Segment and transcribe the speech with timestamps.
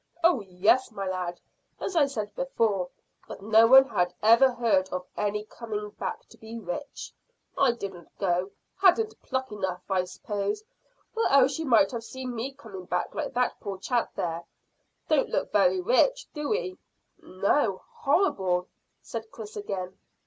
[0.23, 1.39] "Oh yes, my lad,
[1.79, 2.89] as I said before;
[3.27, 7.13] but no one had ever heard of any coming back to be rich.
[7.55, 8.49] I didn't go.
[8.77, 10.63] Hadn't pluck enough, I s'pose,
[11.15, 14.43] or else you might have seen me come back like that poor chap there.
[15.07, 16.79] Don't look very rich, do he?"
[17.19, 18.69] "No: horrible,"
[19.03, 19.99] said Chris again.